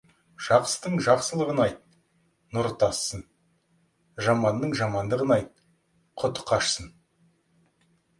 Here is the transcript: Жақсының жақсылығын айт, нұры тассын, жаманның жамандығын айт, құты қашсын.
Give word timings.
Жақсының 0.43 0.95
жақсылығын 1.07 1.59
айт, 1.65 1.75
нұры 2.57 2.71
тассын, 2.83 3.21
жаманның 4.29 4.73
жамандығын 4.79 5.35
айт, 5.37 5.61
құты 6.23 6.47
қашсын. 6.53 6.89